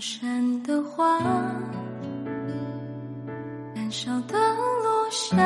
[0.00, 1.18] 山的花，
[3.74, 4.38] 燃烧的
[4.82, 5.36] 落下，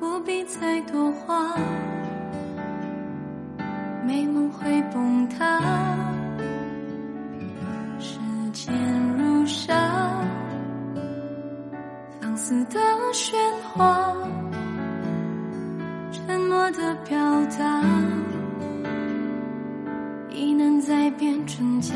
[0.00, 1.54] 不必再多话，
[4.04, 5.60] 美梦会崩塌，
[8.00, 8.18] 时
[8.52, 8.74] 间
[9.16, 9.72] 如沙，
[12.20, 12.80] 放肆的
[13.12, 13.36] 喧
[13.72, 14.12] 哗，
[16.10, 17.16] 沉默的表
[17.56, 18.27] 达。
[20.88, 21.94] 已能再变真假，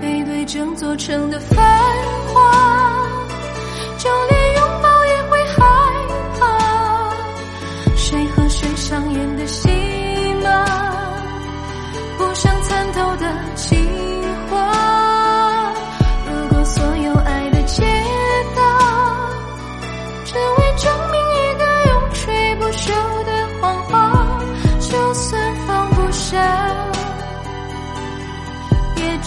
[0.00, 1.62] 背对整座城的繁
[2.32, 3.06] 华，
[3.98, 4.39] 就连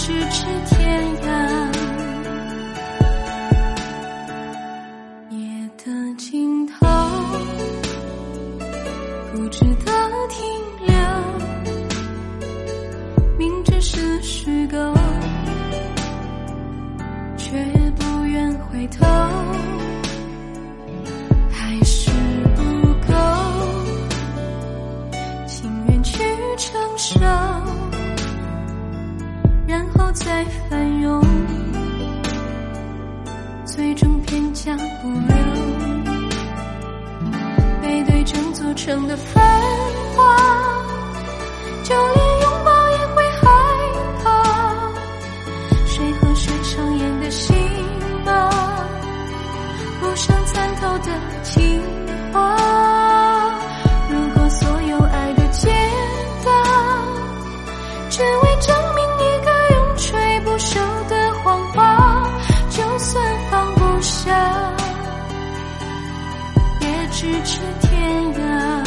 [0.03, 0.75] 咫尺天
[1.21, 1.25] 涯。
[5.29, 5.37] 夜
[5.77, 5.83] 的
[6.17, 6.75] 尽头，
[9.31, 9.91] 固执的
[10.27, 10.43] 停
[10.85, 10.93] 留，
[13.37, 14.75] 明知是虚构，
[17.37, 17.55] 却
[17.95, 19.05] 不愿回头。
[21.49, 22.11] 还是
[22.57, 22.61] 不
[23.09, 23.13] 够。
[25.47, 26.21] 情愿去
[26.57, 27.21] 承受，
[30.25, 31.21] 在翻涌，
[33.65, 35.35] 最终偏将不留。
[37.81, 39.43] 背对整座城的繁
[67.23, 68.83] 咫尺天涯。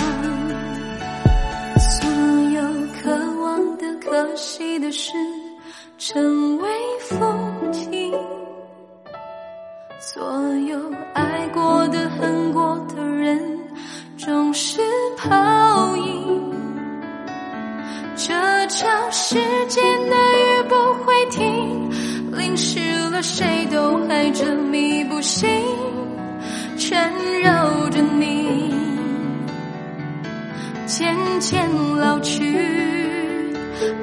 [1.78, 2.06] 所
[2.50, 2.60] 有
[3.00, 3.10] 渴
[3.41, 5.14] 望的、可惜的事，
[5.97, 6.69] 成为
[7.00, 8.12] 风景；
[9.98, 10.22] 所
[10.69, 10.78] 有
[11.14, 13.58] 爱过的、恨过的人，
[14.19, 14.82] 终是
[15.16, 16.53] 泡影。
[18.16, 18.34] 这
[18.66, 19.36] 场时
[19.66, 20.74] 间的雨不
[21.04, 21.91] 会停，
[22.32, 25.48] 淋湿了谁都还着迷不醒，
[26.76, 27.10] 缠
[27.41, 27.70] 绕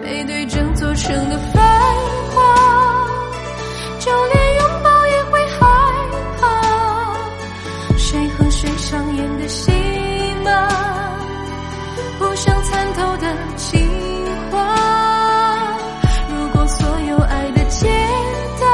[0.01, 1.63] 背对整座城的繁
[2.33, 3.07] 华，
[3.99, 5.59] 就连拥抱也会害
[6.39, 6.43] 怕，
[7.97, 9.71] 谁和谁上演的戏
[10.43, 10.67] 码，
[12.19, 13.81] 不想参透的情
[14.51, 14.57] 话。
[16.29, 17.89] 如果所有爱的解
[18.59, 18.65] 答，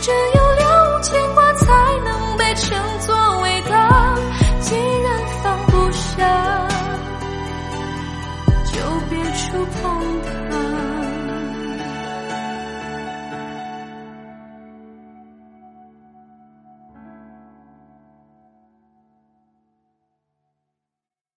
[0.00, 1.72] 只有了无牵挂才
[2.04, 4.14] 能被称作伟大。
[4.60, 6.68] 既然放不下，
[8.64, 10.45] 就别触碰